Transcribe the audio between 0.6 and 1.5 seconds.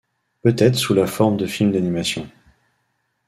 sous la forme de